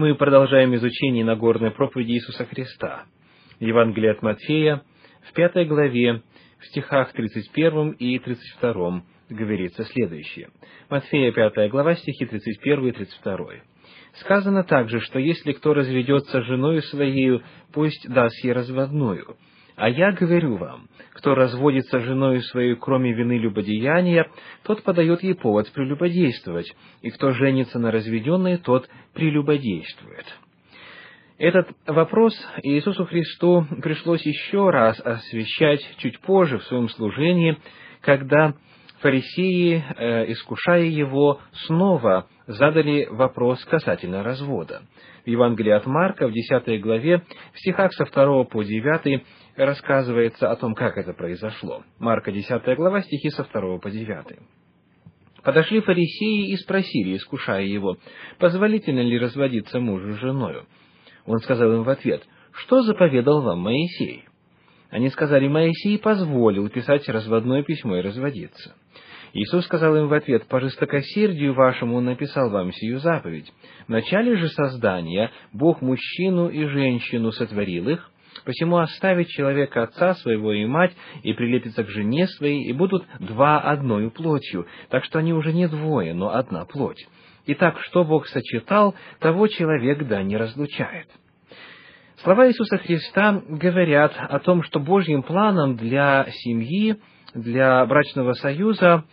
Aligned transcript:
Мы 0.00 0.14
продолжаем 0.14 0.74
изучение 0.76 1.26
Нагорной 1.26 1.72
проповеди 1.72 2.12
Иисуса 2.12 2.46
Христа. 2.46 3.04
Евангелие 3.58 4.12
от 4.12 4.22
Матфея 4.22 4.82
в 5.28 5.34
пятой 5.34 5.66
главе, 5.66 6.22
в 6.58 6.66
стихах 6.68 7.12
31 7.12 7.90
и 7.90 8.18
32 8.18 9.02
говорится 9.28 9.84
следующее. 9.84 10.48
Матфея, 10.88 11.32
пятая 11.32 11.68
глава, 11.68 11.96
стихи 11.96 12.24
31 12.24 12.86
и 12.86 12.92
32. 12.92 13.46
Сказано 14.14 14.64
также, 14.64 15.00
что 15.00 15.18
если 15.18 15.52
кто 15.52 15.74
разведется 15.74 16.40
женою 16.44 16.80
своей, 16.80 17.42
пусть 17.70 18.08
даст 18.08 18.42
ей 18.42 18.54
разводную. 18.54 19.36
А 19.76 19.90
я 19.90 20.12
говорю 20.12 20.56
вам, 20.56 20.88
кто 21.14 21.34
разводится 21.34 21.98
с 21.98 22.02
женою 22.02 22.40
своей, 22.42 22.76
кроме 22.76 23.12
вины 23.12 23.38
любодеяния, 23.38 24.30
тот 24.62 24.82
подает 24.82 25.22
ей 25.22 25.34
повод 25.34 25.70
прелюбодействовать, 25.72 26.72
и 27.02 27.10
кто 27.10 27.32
женится 27.32 27.78
на 27.78 27.90
разведенной, 27.90 28.58
тот 28.58 28.88
прелюбодействует. 29.14 30.26
Этот 31.38 31.68
вопрос 31.86 32.34
Иисусу 32.62 33.06
Христу 33.06 33.66
пришлось 33.82 34.24
еще 34.26 34.68
раз 34.68 35.00
освещать 35.00 35.80
чуть 35.96 36.20
позже 36.20 36.58
в 36.58 36.64
своем 36.64 36.88
служении, 36.90 37.56
когда 38.02 38.54
фарисеи, 39.00 39.82
э, 39.96 40.32
искушая 40.32 40.84
его, 40.84 41.40
снова 41.66 42.26
задали 42.46 43.06
вопрос 43.10 43.64
касательно 43.64 44.22
развода. 44.22 44.82
В 45.24 45.28
Евангелии 45.28 45.72
от 45.72 45.86
Марка, 45.86 46.26
в 46.28 46.32
10 46.32 46.80
главе, 46.80 47.22
в 47.52 47.58
стихах 47.58 47.92
со 47.92 48.04
2 48.04 48.44
по 48.44 48.62
9 48.62 49.22
рассказывается 49.56 50.50
о 50.50 50.56
том, 50.56 50.74
как 50.74 50.96
это 50.96 51.12
произошло. 51.12 51.82
Марка, 51.98 52.32
10 52.32 52.76
глава, 52.76 53.02
стихи 53.02 53.30
со 53.30 53.44
2 53.44 53.78
по 53.78 53.90
9. 53.90 54.38
Подошли 55.42 55.80
фарисеи 55.80 56.50
и 56.50 56.56
спросили, 56.56 57.16
искушая 57.16 57.62
его, 57.62 57.96
позволительно 58.38 59.00
ли 59.00 59.18
разводиться 59.18 59.80
мужу 59.80 60.12
с 60.14 60.20
женою. 60.20 60.66
Он 61.24 61.38
сказал 61.38 61.72
им 61.72 61.82
в 61.82 61.88
ответ, 61.88 62.22
что 62.52 62.82
заповедал 62.82 63.42
вам 63.42 63.60
Моисей? 63.60 64.24
Они 64.90 65.08
сказали, 65.08 65.46
Моисей 65.46 65.98
позволил 65.98 66.68
писать 66.68 67.08
разводное 67.08 67.62
письмо 67.62 67.96
и 67.96 68.02
разводиться. 68.02 68.74
Иисус 69.32 69.64
сказал 69.64 69.96
им 69.96 70.08
в 70.08 70.12
ответ, 70.12 70.46
«По 70.48 70.60
жестокосердию 70.60 71.54
вашему 71.54 71.96
он 71.96 72.06
написал 72.06 72.50
вам 72.50 72.72
сию 72.72 72.98
заповедь. 72.98 73.52
В 73.86 73.88
начале 73.88 74.36
же 74.36 74.48
создания 74.48 75.30
Бог 75.52 75.80
мужчину 75.80 76.48
и 76.48 76.66
женщину 76.66 77.30
сотворил 77.30 77.88
их, 77.88 78.10
посему 78.44 78.78
оставит 78.78 79.28
человека 79.28 79.84
отца 79.84 80.14
своего 80.14 80.52
и 80.52 80.64
мать, 80.64 80.96
и 81.22 81.32
прилепится 81.32 81.84
к 81.84 81.88
жене 81.88 82.26
своей, 82.26 82.64
и 82.64 82.72
будут 82.72 83.06
два 83.20 83.60
одною 83.60 84.10
плотью, 84.10 84.66
так 84.88 85.04
что 85.04 85.20
они 85.20 85.32
уже 85.32 85.52
не 85.52 85.68
двое, 85.68 86.12
но 86.12 86.34
одна 86.34 86.64
плоть. 86.64 87.06
Итак, 87.46 87.78
что 87.82 88.02
Бог 88.02 88.26
сочетал, 88.26 88.96
того 89.20 89.46
человек 89.46 90.08
да 90.08 90.24
не 90.24 90.36
разлучает». 90.36 91.06
Слова 92.22 92.48
Иисуса 92.48 92.76
Христа 92.76 93.42
говорят 93.48 94.12
о 94.14 94.40
том, 94.40 94.62
что 94.62 94.78
Божьим 94.78 95.22
планом 95.22 95.76
для 95.76 96.26
семьи 96.30 96.96
для 97.32 97.82
брачного 97.86 98.34
союза 98.34 99.04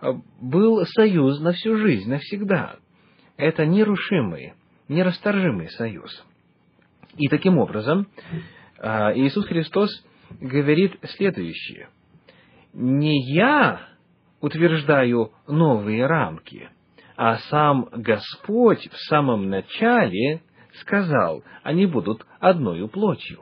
э, 0.00 0.12
был 0.40 0.84
союз 0.84 1.38
на 1.40 1.52
всю 1.52 1.76
жизнь, 1.76 2.10
навсегда. 2.10 2.76
Это 3.36 3.64
нерушимый, 3.64 4.54
нерасторжимый 4.88 5.68
союз. 5.68 6.10
И 7.16 7.28
таким 7.28 7.58
образом 7.58 8.08
э, 8.78 8.88
Иисус 9.20 9.46
Христос 9.46 9.90
говорит 10.40 10.98
следующее. 11.16 11.90
Не 12.72 13.22
я 13.36 13.82
утверждаю 14.40 15.30
новые 15.46 16.06
рамки, 16.06 16.68
а 17.16 17.36
сам 17.50 17.88
Господь 17.92 18.88
в 18.90 18.96
самом 19.08 19.48
начале 19.48 20.42
сказал, 20.80 21.42
они 21.62 21.86
будут 21.86 22.26
одною 22.40 22.88
плотью. 22.88 23.40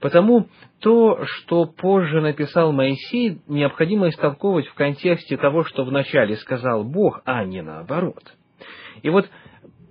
Потому 0.00 0.46
то, 0.80 1.24
что 1.24 1.66
позже 1.66 2.20
написал 2.20 2.72
Моисей, 2.72 3.38
необходимо 3.48 4.08
истолковывать 4.08 4.66
в 4.68 4.74
контексте 4.74 5.36
того, 5.36 5.64
что 5.64 5.84
вначале 5.84 6.36
сказал 6.36 6.84
Бог, 6.84 7.22
а 7.24 7.44
не 7.44 7.62
наоборот. 7.62 8.22
И 9.02 9.10
вот, 9.10 9.28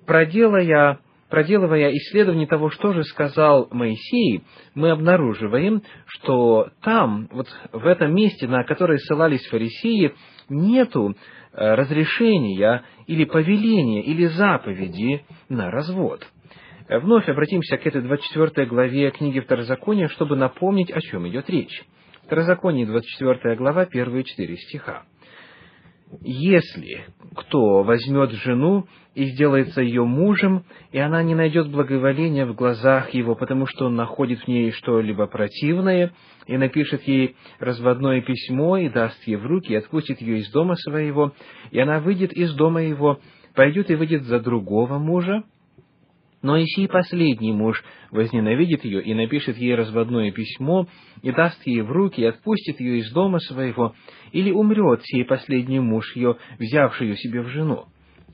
проделая, 0.06 1.00
проделывая 1.30 1.92
исследование 1.92 2.48
того, 2.48 2.70
что 2.70 2.94
же 2.94 3.04
сказал 3.04 3.68
Моисей, 3.72 4.44
мы 4.76 4.92
обнаруживаем, 4.92 5.82
что 6.06 6.70
там, 6.82 7.28
вот 7.32 7.48
в 7.72 7.86
этом 7.86 8.14
месте, 8.14 8.48
на 8.48 8.64
которое 8.64 9.00
ссылались 9.00 9.46
фарисеи, 9.48 10.14
нету 10.50 11.16
э, 11.54 11.76
разрешения 11.76 12.84
или 13.08 13.26
повеления 13.26 14.04
или 14.04 14.26
заповеди 14.26 15.26
на 15.50 15.72
развод– 15.72 16.28
Вновь 16.88 17.28
обратимся 17.28 17.78
к 17.78 17.88
этой 17.88 18.02
24 18.04 18.68
главе 18.68 19.10
книги 19.10 19.40
Второзакония, 19.40 20.08
чтобы 20.08 20.36
напомнить, 20.36 20.92
о 20.92 21.02
чем 21.02 21.28
идет 21.28 21.50
речь. 21.50 21.84
Второзаконие, 22.26 22.86
24 22.86 23.56
глава, 23.56 23.86
первые 23.86 24.24
четыре 24.24 24.56
стиха. 24.58 25.04
«Если 26.22 27.06
кто 27.36 27.82
возьмет 27.82 28.30
жену 28.32 28.86
и 29.16 29.26
сделается 29.26 29.82
ее 29.82 30.06
мужем, 30.06 30.64
и 30.92 31.00
она 31.00 31.24
не 31.24 31.34
найдет 31.34 31.72
благоволения 31.72 32.46
в 32.46 32.54
глазах 32.54 33.10
его, 33.16 33.34
потому 33.34 33.66
что 33.66 33.88
он 33.88 33.96
находит 33.96 34.42
в 34.42 34.48
ней 34.48 34.70
что-либо 34.70 35.26
противное, 35.26 36.14
и 36.46 36.56
напишет 36.56 37.02
ей 37.08 37.36
разводное 37.58 38.22
письмо, 38.22 38.78
и 38.78 38.90
даст 38.90 39.20
ей 39.28 39.38
в 39.38 39.46
руки, 39.48 39.74
и 39.74 39.76
отпустит 39.76 40.22
ее 40.22 40.38
из 40.38 40.52
дома 40.52 40.76
своего, 40.76 41.34
и 41.72 41.80
она 41.80 42.00
выйдет 42.00 42.32
из 42.34 42.54
дома 42.54 42.84
его, 42.84 43.20
пойдет 43.56 43.90
и 43.90 43.96
выйдет 43.96 44.24
за 44.24 44.40
другого 44.40 45.00
мужа, 45.00 45.44
но 46.46 46.58
и 46.58 46.66
сей 46.66 46.88
последний 46.88 47.52
муж 47.52 47.84
возненавидит 48.12 48.86
ее 48.86 49.02
и 49.02 49.16
напишет 49.16 49.58
ей 49.58 49.74
разводное 49.74 50.32
письмо, 50.32 50.88
и 51.24 51.32
даст 51.32 51.60
ей 51.66 51.82
в 51.82 51.92
руки, 51.92 52.22
и 52.22 52.26
отпустит 52.26 52.80
ее 52.80 53.00
из 53.00 53.12
дома 53.12 53.40
своего, 53.40 53.96
или 54.32 54.52
умрет 54.52 55.02
сей 55.06 55.26
последний 55.26 55.80
муж 55.80 56.16
ее, 56.16 56.38
взявший 56.60 57.08
ее 57.08 57.18
себе 57.18 57.42
в 57.42 57.48
жену, 57.48 57.86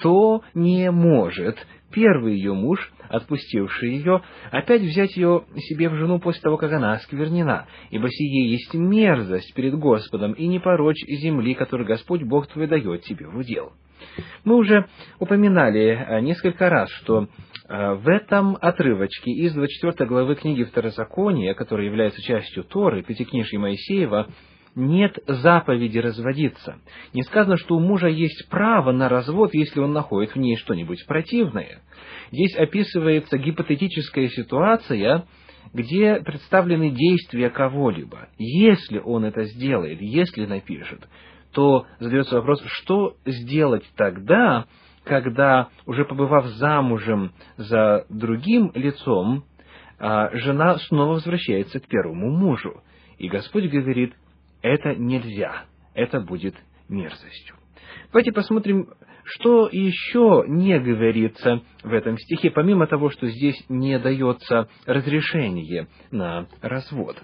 то 0.02 0.42
не 0.54 0.92
может 0.92 1.66
первый 1.90 2.36
ее 2.36 2.54
муж, 2.54 2.92
отпустивший 3.08 3.94
ее, 3.94 4.22
опять 4.52 4.82
взять 4.82 5.16
ее 5.16 5.46
себе 5.56 5.88
в 5.88 5.96
жену 5.96 6.20
после 6.20 6.42
того, 6.42 6.58
как 6.58 6.74
она 6.74 6.92
осквернена, 6.92 7.68
ибо 7.92 8.10
сие 8.10 8.52
есть 8.52 8.74
мерзость 8.74 9.54
перед 9.54 9.76
Господом, 9.76 10.34
и 10.34 10.48
не 10.48 10.60
порочь 10.60 11.02
земли, 11.08 11.54
которую 11.54 11.88
Господь 11.88 12.24
Бог 12.24 12.48
твой 12.48 12.68
дает 12.68 13.04
тебе 13.04 13.28
в 13.28 13.38
удел. 13.38 13.72
Мы 14.44 14.56
уже 14.56 14.88
упоминали 15.20 15.90
э, 15.90 16.22
несколько 16.22 16.70
раз, 16.70 16.90
что 17.02 17.28
э, 17.68 17.94
в 17.94 18.08
этом 18.08 18.58
отрывочке 18.60 19.32
из 19.32 19.54
24 19.54 20.08
главы 20.08 20.36
книги 20.36 20.64
Второзакония, 20.64 21.54
которая 21.54 21.86
является 21.86 22.22
частью 22.22 22.64
Торы, 22.64 23.04
Пятикнижья 23.04 23.60
Моисеева, 23.60 24.28
нет 24.76 25.18
заповеди 25.28 25.98
разводиться. 25.98 26.80
Не 27.14 27.24
сказано, 27.24 27.58
что 27.58 27.76
у 27.76 27.80
мужа 27.80 28.08
есть 28.08 28.48
право 28.50 28.92
на 28.92 29.10
развод, 29.10 29.54
если 29.54 29.80
он 29.80 29.92
находит 29.92 30.34
в 30.34 30.38
ней 30.38 30.56
что-нибудь 30.56 31.06
противное. 31.08 31.82
Здесь 32.32 32.56
описывается 32.56 33.38
гипотетическая 33.38 34.30
ситуация, 34.30 35.26
где 35.74 36.22
представлены 36.22 36.92
действия 36.92 37.50
кого-либо. 37.50 38.30
Если 38.38 39.00
он 39.00 39.26
это 39.26 39.44
сделает, 39.44 40.02
если 40.02 40.46
напишет, 40.46 41.08
то 41.52 41.86
задается 42.00 42.36
вопрос, 42.36 42.62
что 42.66 43.16
сделать 43.26 43.84
тогда, 43.96 44.66
когда, 45.04 45.70
уже 45.86 46.06
побывав 46.06 46.46
замужем 46.46 47.34
за 47.58 48.06
другим 48.10 48.72
лицом, 48.76 49.44
а, 50.00 50.30
жена 50.36 50.78
снова 50.80 51.14
возвращается 51.14 51.80
к 51.80 51.88
первому 51.88 52.32
мужу. 52.32 52.82
И 53.18 53.28
Господь 53.28 53.66
говорит, 53.66 54.14
это 54.62 54.96
нельзя, 54.96 55.66
это 55.94 56.20
будет 56.20 56.56
мерзостью. 56.90 57.56
Давайте 58.12 58.32
посмотрим, 58.32 58.90
что 59.24 59.70
еще 59.72 60.44
не 60.48 60.80
говорится 60.80 61.62
в 61.84 61.94
этом 61.94 62.18
стихе, 62.18 62.50
помимо 62.50 62.88
того, 62.88 63.10
что 63.10 63.28
здесь 63.28 63.64
не 63.70 63.98
дается 64.00 64.70
разрешение 64.86 65.88
на 66.10 66.48
развод. 66.62 67.22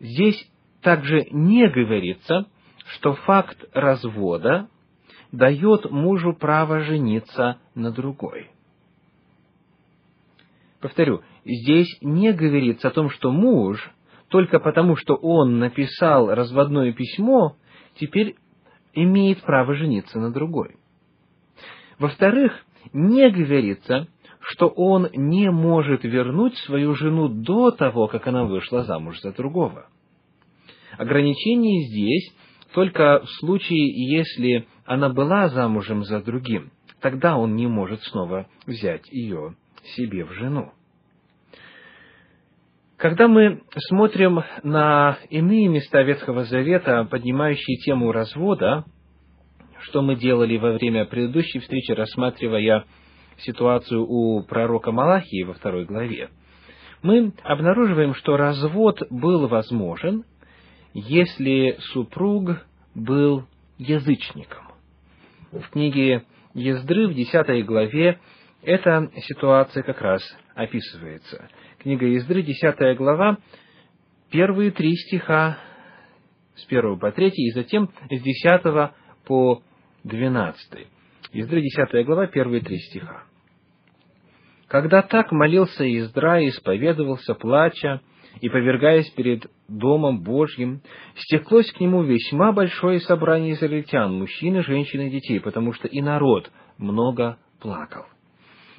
Здесь 0.00 0.48
также 0.82 1.26
не 1.30 1.68
говорится, 1.68 2.46
что 2.86 3.14
факт 3.14 3.64
развода 3.72 4.68
дает 5.32 5.90
мужу 5.90 6.32
право 6.32 6.80
жениться 6.80 7.58
на 7.74 7.90
другой. 7.90 8.50
Повторю, 10.80 11.22
здесь 11.44 11.98
не 12.00 12.32
говорится 12.32 12.88
о 12.88 12.92
том, 12.92 13.10
что 13.10 13.30
муж, 13.30 13.90
только 14.28 14.60
потому 14.60 14.96
что 14.96 15.14
он 15.14 15.58
написал 15.58 16.32
разводное 16.32 16.92
письмо, 16.92 17.56
теперь 17.98 18.36
имеет 18.94 19.42
право 19.42 19.74
жениться 19.74 20.18
на 20.18 20.32
другой. 20.32 20.76
Во-вторых, 21.98 22.52
не 22.92 23.28
говорится, 23.28 24.06
что 24.40 24.68
он 24.68 25.08
не 25.12 25.50
может 25.50 26.04
вернуть 26.04 26.56
свою 26.58 26.94
жену 26.94 27.28
до 27.28 27.70
того, 27.70 28.06
как 28.06 28.26
она 28.28 28.44
вышла 28.44 28.84
замуж 28.84 29.20
за 29.20 29.32
другого. 29.32 29.88
Ограничение 30.98 31.86
здесь 31.86 32.34
только 32.74 33.20
в 33.20 33.30
случае, 33.38 33.86
если 34.12 34.66
она 34.84 35.08
была 35.08 35.48
замужем 35.48 36.04
за 36.04 36.20
другим. 36.20 36.72
тогда 37.00 37.36
он 37.36 37.54
не 37.54 37.68
может 37.68 38.02
снова 38.02 38.48
взять 38.66 39.08
ее 39.12 39.54
себе 39.94 40.24
в 40.24 40.32
жену. 40.32 40.72
Когда 42.96 43.28
мы 43.28 43.62
смотрим 43.86 44.40
на 44.64 45.16
иные 45.30 45.68
места 45.68 46.02
Ветхого 46.02 46.42
Завета, 46.42 47.06
поднимающие 47.08 47.76
тему 47.76 48.10
развода, 48.10 48.84
что 49.82 50.02
мы 50.02 50.16
делали 50.16 50.56
во 50.56 50.72
время 50.72 51.04
предыдущей 51.04 51.60
встречи, 51.60 51.92
рассматривая 51.92 52.84
ситуацию 53.38 54.04
у 54.04 54.42
пророка 54.42 54.90
Малахии 54.90 55.44
во 55.44 55.54
второй 55.54 55.84
главе, 55.84 56.30
мы 57.02 57.32
обнаруживаем, 57.44 58.14
что 58.14 58.36
развод 58.36 59.00
был 59.10 59.46
возможен, 59.46 60.24
если 60.94 61.76
супруг 61.92 62.64
был 62.94 63.46
язычником. 63.78 64.64
В 65.52 65.70
книге 65.70 66.24
Ездры 66.54 67.08
в 67.08 67.14
десятой 67.14 67.62
главе 67.62 68.18
эта 68.62 69.10
ситуация 69.22 69.82
как 69.82 70.00
раз 70.00 70.22
описывается. 70.54 71.48
Книга 71.78 72.06
Ездры, 72.06 72.42
десятая 72.42 72.94
глава, 72.94 73.38
первые 74.30 74.70
три 74.72 74.94
стиха 74.96 75.58
с 76.56 76.64
первого 76.64 76.96
по 76.96 77.12
третий, 77.12 77.48
и 77.48 77.52
затем 77.52 77.90
с 78.10 78.20
десятого 78.20 78.94
по 79.24 79.62
двенадцатый. 80.02 80.88
Ездры, 81.32 81.62
десятая 81.62 82.02
глава, 82.04 82.26
первые 82.26 82.60
три 82.60 82.78
стиха. 82.78 83.24
Когда 84.66 85.02
так 85.02 85.32
молился 85.32 85.84
Издра 85.84 86.40
и 86.40 86.48
исповедовался, 86.48 87.34
плача, 87.34 88.02
и 88.40 88.48
повергаясь 88.48 89.10
перед 89.10 89.50
Домом 89.68 90.22
Божьим, 90.22 90.80
стеклось 91.16 91.70
к 91.72 91.80
нему 91.80 92.02
весьма 92.02 92.52
большое 92.52 93.00
собрание 93.00 93.54
израильтян, 93.54 94.14
мужчин, 94.14 94.62
женщин 94.62 95.02
и 95.02 95.10
детей, 95.10 95.40
потому 95.40 95.72
что 95.72 95.88
и 95.88 96.00
народ 96.00 96.50
много 96.78 97.38
плакал. 97.60 98.04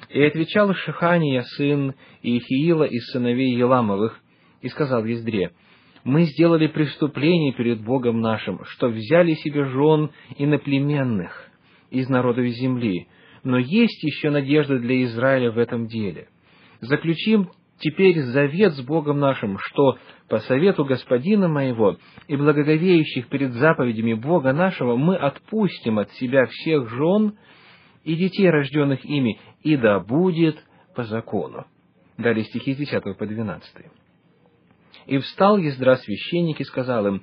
И 0.08 0.20
отвечал 0.22 0.72
Шихания, 0.74 1.42
сын 1.42 1.94
Иехиила 2.22 2.84
из 2.84 3.04
сыновей 3.12 3.54
Еламовых, 3.54 4.18
и 4.62 4.68
сказал 4.68 5.04
Ездре, 5.04 5.52
«Мы 6.04 6.24
сделали 6.24 6.66
преступление 6.66 7.52
перед 7.52 7.82
Богом 7.82 8.20
нашим, 8.20 8.60
что 8.64 8.88
взяли 8.88 9.34
себе 9.34 9.64
жен 9.64 10.10
иноплеменных 10.36 11.48
из 11.90 12.08
народов 12.08 12.46
земли, 12.46 13.08
но 13.44 13.58
есть 13.58 14.02
еще 14.02 14.30
надежда 14.30 14.78
для 14.78 15.02
Израиля 15.04 15.50
в 15.50 15.58
этом 15.58 15.86
деле. 15.86 16.28
Заключим 16.80 17.50
теперь 17.80 18.20
завет 18.20 18.74
с 18.74 18.80
Богом 18.82 19.18
нашим, 19.18 19.58
что 19.58 19.98
по 20.28 20.38
совету 20.40 20.84
господина 20.84 21.48
моего 21.48 21.96
и 22.28 22.36
благоговеющих 22.36 23.28
перед 23.28 23.52
заповедями 23.54 24.14
Бога 24.14 24.52
нашего 24.52 24.96
мы 24.96 25.16
отпустим 25.16 25.98
от 25.98 26.10
себя 26.12 26.46
всех 26.46 26.88
жен 26.88 27.36
и 28.04 28.14
детей, 28.14 28.48
рожденных 28.48 29.04
ими, 29.04 29.38
и 29.62 29.76
да 29.76 30.00
будет 30.00 30.62
по 30.94 31.04
закону. 31.04 31.66
Далее 32.16 32.44
стихи 32.44 32.74
с 32.74 32.76
10 32.76 33.16
по 33.18 33.26
12. 33.26 33.86
«И 35.06 35.18
встал 35.18 35.56
Ездра 35.58 35.96
священник 35.96 36.60
и 36.60 36.64
сказал 36.64 37.06
им, 37.06 37.22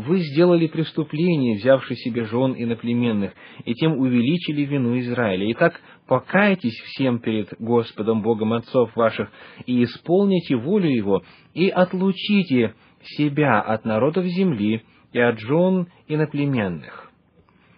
вы 0.00 0.20
сделали 0.20 0.66
преступление, 0.66 1.56
взявши 1.56 1.94
себе 1.96 2.24
жен 2.24 2.54
иноплеменных, 2.56 3.32
и 3.64 3.74
тем 3.74 3.98
увеличили 3.98 4.62
вину 4.62 4.98
Израиля. 5.00 5.50
Итак, 5.52 5.80
покайтесь 6.06 6.78
всем 6.86 7.18
перед 7.18 7.54
Господом 7.58 8.22
Богом 8.22 8.52
отцов 8.52 8.94
ваших, 8.94 9.30
и 9.66 9.82
исполните 9.84 10.56
волю 10.56 10.90
Его, 10.90 11.22
и 11.54 11.68
отлучите 11.68 12.74
себя 13.02 13.60
от 13.60 13.84
народов 13.84 14.24
земли 14.26 14.82
и 15.12 15.18
от 15.18 15.38
жен 15.38 15.88
иноплеменных. 16.06 17.10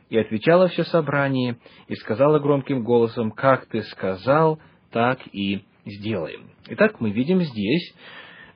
И 0.09 0.19
отвечало 0.19 0.69
все 0.69 0.83
собрание, 0.85 1.57
и 1.87 1.95
сказала 1.95 2.41
громким 2.41 2.83
голосом, 2.83 3.31
как 3.31 3.67
ты 3.67 3.83
сказал, 3.83 4.59
так 4.91 5.21
и 5.33 5.63
сделаем. 5.87 6.51
Итак, 6.69 7.01
мы 7.01 7.11
видим 7.11 7.41
здесь, 7.43 7.95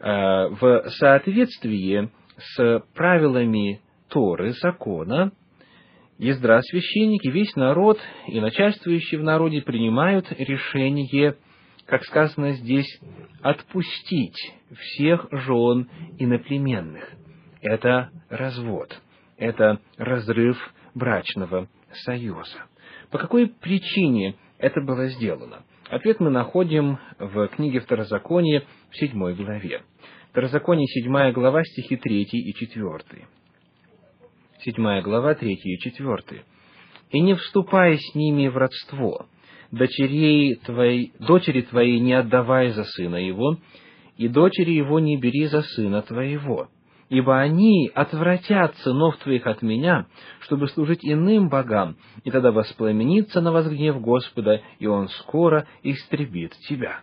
э, 0.00 0.04
в 0.04 0.90
соответствии 0.98 2.10
с 2.36 2.82
правилами 2.94 3.80
Торы, 4.08 4.52
закона, 4.52 5.32
Ездра 6.18 6.62
священники, 6.62 7.26
весь 7.28 7.56
народ 7.56 7.98
и 8.28 8.40
начальствующие 8.40 9.20
в 9.20 9.24
народе 9.24 9.62
принимают 9.62 10.30
решение, 10.30 11.36
как 11.86 12.04
сказано 12.04 12.52
здесь, 12.52 13.00
отпустить 13.42 14.38
всех 14.78 15.26
жен 15.32 15.90
иноплеменных. 16.18 17.10
Это 17.60 18.10
развод, 18.28 18.96
это 19.38 19.80
разрыв 19.96 20.56
брачного 20.94 21.68
союза. 22.04 22.64
По 23.10 23.18
какой 23.18 23.48
причине 23.48 24.36
это 24.58 24.80
было 24.80 25.08
сделано? 25.08 25.64
Ответ 25.90 26.20
мы 26.20 26.30
находим 26.30 26.98
в 27.18 27.48
книге 27.48 27.80
Второзакония 27.80 28.62
в 28.90 28.96
седьмой 28.96 29.34
главе. 29.34 29.82
Второзаконие, 30.34 30.88
седьмая 30.88 31.32
глава, 31.32 31.62
стихи 31.62 31.96
третий 31.96 32.40
и 32.40 32.54
четвертый. 32.54 33.26
Седьмая 34.64 35.00
глава, 35.00 35.36
третий 35.36 35.74
и 35.74 35.78
четвертый. 35.78 36.42
«И 37.12 37.20
не 37.20 37.36
вступай 37.36 37.98
с 37.98 38.16
ними 38.16 38.48
в 38.48 38.56
родство, 38.56 39.26
дочерей 39.70 40.56
твоей, 40.56 41.12
дочери 41.20 41.60
твоей 41.60 42.00
не 42.00 42.14
отдавай 42.14 42.70
за 42.70 42.82
сына 42.82 43.14
его, 43.14 43.58
и 44.16 44.26
дочери 44.26 44.72
его 44.72 44.98
не 44.98 45.16
бери 45.16 45.46
за 45.46 45.62
сына 45.62 46.02
твоего, 46.02 46.66
ибо 47.10 47.38
они 47.38 47.92
отвратят 47.94 48.76
сынов 48.78 49.16
твоих 49.18 49.46
от 49.46 49.62
меня, 49.62 50.08
чтобы 50.40 50.66
служить 50.66 51.04
иным 51.04 51.48
богам, 51.48 51.96
и 52.24 52.32
тогда 52.32 52.50
воспламенится 52.50 53.40
на 53.40 53.52
вас 53.52 53.68
гнев 53.68 54.00
Господа, 54.00 54.62
и 54.80 54.86
он 54.88 55.06
скоро 55.10 55.68
истребит 55.84 56.54
тебя». 56.68 57.02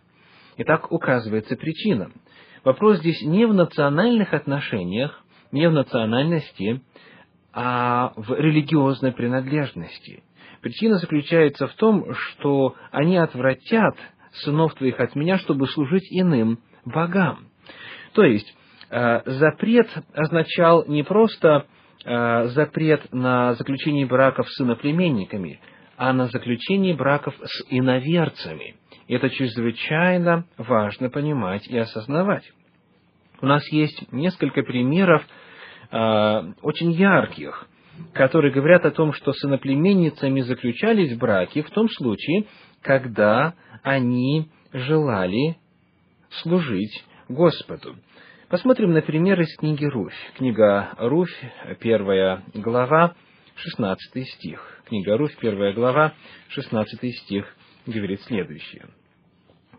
Итак, 0.58 0.92
указывается 0.92 1.56
причина– 1.56 2.12
Вопрос 2.64 3.00
здесь 3.00 3.22
не 3.24 3.46
в 3.46 3.54
национальных 3.54 4.34
отношениях, 4.34 5.24
не 5.52 5.68
в 5.68 5.74
национальности, 5.74 6.82
а 7.54 8.14
в 8.16 8.34
религиозной 8.34 9.12
принадлежности. 9.12 10.24
Причина 10.62 10.98
заключается 10.98 11.68
в 11.68 11.74
том, 11.74 12.14
что 12.14 12.76
они 12.92 13.18
отвратят 13.18 13.96
сынов 14.44 14.76
твоих 14.76 15.00
от 15.00 15.16
меня, 15.16 15.40
чтобы 15.40 15.68
служить 15.68 16.08
иным 16.12 16.60
богам. 16.86 17.48
То 18.14 18.24
есть, 18.24 18.54
э, 18.90 19.22
запрет 19.26 19.90
означал 20.14 20.86
не 20.86 21.04
просто 21.04 21.66
э, 22.06 22.46
запрет 22.50 23.12
на 23.12 23.56
заключение 23.56 24.06
браков 24.06 24.48
с 24.50 24.62
иноплеменниками, 24.62 25.60
а 25.98 26.14
на 26.14 26.28
заключение 26.28 26.96
браков 26.96 27.34
с 27.44 27.66
иноверцами– 27.70 28.76
это 29.16 29.30
чрезвычайно 29.30 30.46
важно 30.58 31.10
понимать 31.10 31.68
и 31.68 31.78
осознавать. 31.78 32.50
У 33.42 33.46
нас 33.46 33.68
есть 33.70 34.10
несколько 34.14 34.64
примеров 34.64 35.22
э, 35.92 36.54
очень 36.62 36.92
ярких, 36.92 37.68
которые 38.14 38.54
говорят 38.54 38.86
о 38.86 38.92
том, 38.92 39.12
что 39.12 39.34
с 39.34 39.44
иноплеменницами 39.44 40.40
заключались 40.42 41.18
браки 41.18 41.62
в 41.62 41.70
том 41.72 41.90
случае, 41.90 42.46
когда 42.82 43.56
они 43.84 44.50
желали 44.72 45.58
служить 46.42 47.04
Господу. 47.28 47.98
Посмотрим 48.48 48.94
на 48.94 49.02
пример 49.02 49.42
из 49.42 49.54
книги 49.58 49.86
Руфь. 49.86 50.16
Книга 50.38 50.94
Руфь, 50.98 51.38
первая 51.82 52.44
глава, 52.54 53.16
16 53.56 54.28
стих. 54.30 54.82
Книга 54.86 55.18
Руфь, 55.18 55.36
первая 55.38 55.74
глава, 55.74 56.14
16 56.50 57.16
стих 57.18 57.58
говорит 57.86 58.22
следующее. 58.22 58.88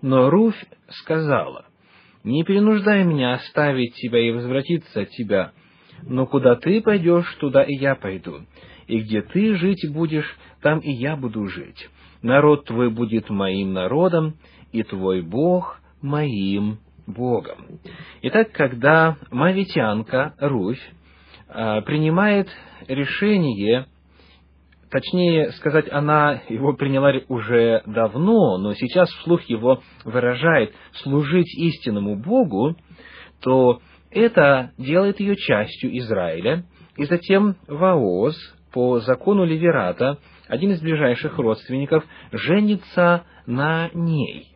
Но 0.03 0.31
Руфь 0.31 0.61
сказала, 0.89 1.67
«Не 2.25 2.45
перенуждай 2.45 3.05
меня 3.05 3.35
оставить 3.35 3.95
тебя 3.95 4.19
и 4.19 4.33
возвратиться 4.33 5.03
от 5.03 5.11
тебя, 5.11 5.53
но 6.03 6.27
куда 6.27 6.57
ты 6.57 6.83
пойдешь, 6.83 7.33
туда 7.37 7.63
и 7.63 7.75
я 7.75 7.95
пойду, 7.95 8.41
и 8.89 8.99
где 8.99 9.23
ты 9.23 9.55
жить 9.55 9.89
будешь, 9.91 10.37
там 10.61 10.81
и 10.81 10.91
я 10.91 11.17
буду 11.17 11.47
жить. 11.47 11.89
Народ 12.21 12.67
твой 12.67 12.91
будет 12.91 13.31
моим 13.31 13.73
народом, 13.73 14.35
и 14.73 14.83
твой 14.83 15.23
Бог 15.23 15.81
моим 16.01 16.79
Богом». 17.07 17.81
Итак, 18.23 18.51
когда 18.53 19.17
мавитянка 19.31 20.35
Руфь 20.41 20.83
а, 21.49 21.81
принимает 21.83 22.49
решение 22.89 23.87
точнее 24.93 25.53
сказать, 25.53 25.91
она 25.91 26.43
его 26.49 26.75
приняла 26.75 27.13
уже 27.29 27.83
давно, 27.87 28.59
но 28.59 28.75
сейчас 28.75 29.09
вслух 29.09 29.43
его 29.45 29.83
выражает. 30.05 30.75
Служить 31.03 31.53
истинному 31.59 32.15
Богу, 32.15 32.77
то 33.41 33.81
это 34.11 34.73
делает 34.77 35.19
ее 35.19 35.35
частью 35.37 35.97
Израиля, 35.99 36.65
и 36.97 37.07
затем 37.07 37.57
Ваоз, 37.67 38.37
по 38.71 39.01
закону 39.01 39.45
Леверата, 39.45 40.19
один 40.47 40.73
из 40.73 40.81
ближайших 40.81 41.39
родственников, 41.39 42.05
женится 42.31 43.25
на 43.47 43.89
ней. 43.95 44.49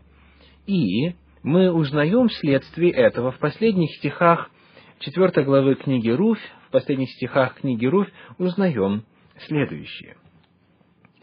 И 0.66 1.14
мы 1.42 1.72
узнаем 1.72 2.28
вследствие 2.28 2.92
этого 2.92 3.30
в 3.30 3.38
последних 3.38 3.90
стихах 3.96 4.50
4 4.98 5.44
главы 5.44 5.76
книги 5.76 6.10
Руфь, 6.10 6.42
в 6.68 6.72
последних 6.72 7.10
стихах 7.12 7.54
книги 7.54 7.86
Руфь 7.86 8.12
узнаем 8.38 9.04
следующее– 9.38 10.16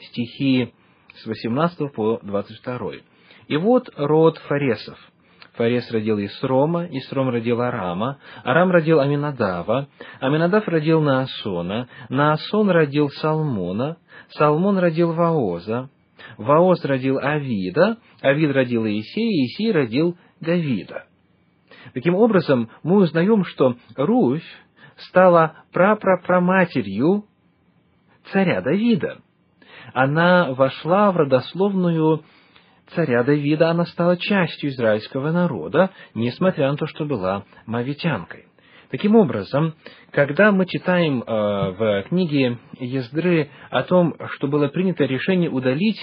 стихи 0.09 0.73
с 1.15 1.25
18 1.25 1.93
по 1.93 2.19
22. 2.23 2.91
И 3.47 3.57
вот 3.57 3.89
род 3.95 4.37
Фаресов. 4.39 4.97
Фарес 5.53 5.91
родил 5.91 6.17
Исрома, 6.19 6.87
Исром 6.89 7.29
родил 7.29 7.61
Арама, 7.61 8.17
Арам 8.43 8.71
родил 8.71 8.99
Аминадава, 8.99 9.87
Аминадав 10.19 10.67
родил 10.67 11.01
Наасона, 11.01 11.87
Наасон 12.09 12.71
родил 12.71 13.09
Салмона, 13.09 13.97
Салмон 14.29 14.79
родил 14.79 15.13
Ваоза, 15.13 15.89
Ваоз 16.37 16.83
родил 16.85 17.19
Авида, 17.19 17.97
Авид 18.21 18.51
родил 18.51 18.87
Иисея, 18.87 19.29
Иисей 19.29 19.71
родил 19.71 20.17
Давида. 20.41 21.05
Таким 21.93 22.15
образом, 22.15 22.69
мы 22.81 22.97
узнаем, 22.97 23.43
что 23.43 23.75
Руфь 23.95 24.43
стала 24.95 25.63
прапрапраматерью 25.71 27.25
царя 28.31 28.61
Давида. 28.61 29.19
Она 29.93 30.53
вошла 30.53 31.11
в 31.11 31.17
родословную 31.17 32.23
царя 32.95 33.23
Давида, 33.23 33.71
она 33.71 33.85
стала 33.85 34.17
частью 34.17 34.69
израильского 34.69 35.31
народа, 35.31 35.91
несмотря 36.13 36.71
на 36.71 36.77
то, 36.77 36.85
что 36.87 37.05
была 37.05 37.45
мавитянкой. 37.65 38.45
Таким 38.89 39.15
образом, 39.15 39.73
когда 40.11 40.51
мы 40.51 40.67
читаем 40.67 41.23
э, 41.23 41.25
в 41.25 42.03
книге 42.09 42.59
Ездры 42.79 43.49
о 43.71 43.81
том, 43.83 44.15
что 44.35 44.47
было 44.47 44.67
принято 44.67 45.03
решение 45.05 45.49
удалить 45.49 45.99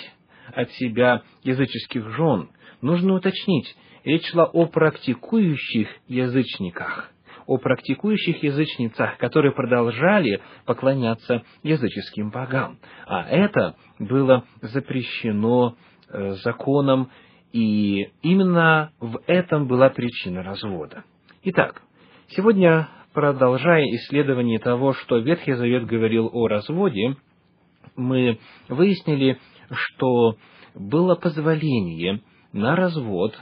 от 0.52 0.72
себя 0.72 1.22
языческих 1.44 2.08
жен, 2.16 2.50
нужно 2.82 3.14
уточнить, 3.14 3.76
речь 4.04 4.28
шла 4.30 4.44
о 4.44 4.66
практикующих 4.66 5.88
язычниках, 6.08 7.12
о 7.50 7.58
практикующих 7.58 8.44
язычницах, 8.44 9.18
которые 9.18 9.50
продолжали 9.50 10.40
поклоняться 10.66 11.42
языческим 11.64 12.30
богам. 12.30 12.78
А 13.08 13.28
это 13.28 13.74
было 13.98 14.44
запрещено 14.62 15.74
э, 16.08 16.34
законом, 16.44 17.10
и 17.52 18.12
именно 18.22 18.92
в 19.00 19.20
этом 19.26 19.66
была 19.66 19.90
причина 19.90 20.44
развода. 20.44 21.02
Итак, 21.42 21.82
сегодня, 22.28 22.88
продолжая 23.14 23.82
исследование 23.96 24.60
того, 24.60 24.92
что 24.92 25.18
Ветхий 25.18 25.54
Завет 25.54 25.86
говорил 25.86 26.30
о 26.32 26.46
разводе, 26.46 27.16
мы 27.96 28.38
выяснили, 28.68 29.40
что 29.72 30.36
было 30.76 31.16
позволение 31.16 32.22
на 32.52 32.76
развод, 32.76 33.36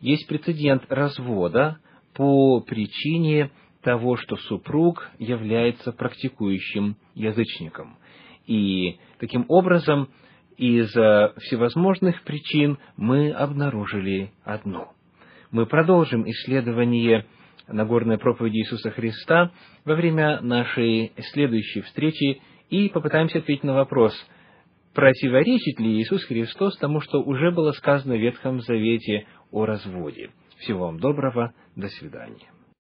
есть 0.00 0.26
прецедент 0.28 0.84
развода 0.88 1.76
по 2.14 2.60
причине 2.60 3.50
того, 3.82 4.16
что 4.16 4.36
супруг 4.36 5.10
является 5.18 5.92
практикующим 5.92 6.96
язычником. 7.14 7.98
И 8.46 8.98
таким 9.18 9.44
образом, 9.48 10.08
из 10.56 10.90
всевозможных 10.90 12.22
причин 12.22 12.78
мы 12.96 13.30
обнаружили 13.30 14.30
одну. 14.44 14.88
Мы 15.50 15.66
продолжим 15.66 16.28
исследование 16.28 17.26
Нагорной 17.66 18.18
проповеди 18.18 18.58
Иисуса 18.58 18.90
Христа 18.90 19.50
во 19.84 19.94
время 19.94 20.40
нашей 20.40 21.12
следующей 21.32 21.80
встречи 21.80 22.40
и 22.68 22.88
попытаемся 22.88 23.38
ответить 23.38 23.64
на 23.64 23.74
вопрос, 23.74 24.12
противоречит 24.92 25.80
ли 25.80 26.00
Иисус 26.00 26.24
Христос 26.24 26.76
тому, 26.76 27.00
что 27.00 27.22
уже 27.22 27.50
было 27.50 27.72
сказано 27.72 28.14
в 28.16 28.20
Ветхом 28.20 28.60
Завете 28.60 29.26
о 29.50 29.64
разводе. 29.64 30.30
Всего 30.58 30.86
вам 30.86 30.98
доброго, 30.98 31.52
до 31.76 31.88
свидания. 31.88 32.53